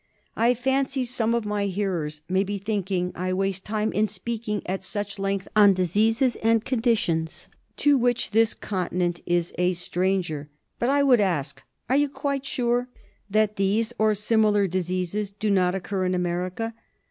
''^ 0.01 0.03
I 0.35 0.55
fancy 0.55 1.05
some 1.05 1.35
of 1.35 1.45
my 1.45 1.67
hearers 1.67 2.21
may 2.27 2.43
be 2.43 2.57
thinking 2.57 3.11
I 3.13 3.33
waste 3.33 3.63
time 3.63 3.91
in 3.93 4.07
speaking 4.07 4.63
at 4.65 4.83
such 4.83 5.19
length 5.19 5.47
on 5.55 5.73
diseases 5.75 6.37
and 6.37 6.65
con 6.65 6.81
ditions 6.81 7.47
to 7.77 7.99
which 7.99 8.31
this 8.31 8.55
Continent 8.55 9.21
is 9.27 9.53
a 9.59 9.73
stranger. 9.73 10.49
But, 10.79 10.89
I 10.89 11.03
would 11.03 11.21
ask, 11.21 11.61
are 11.87 11.97
you 11.97 12.09
quite 12.09 12.47
sure 12.47 12.89
that 13.29 13.57
these 13.57 13.93
or 13.99 14.15
similar 14.15 14.65
diseases 14.65 15.29
do 15.29 15.51
not 15.51 15.75
occur 15.75 16.03
in 16.05 16.15
America? 16.15 16.73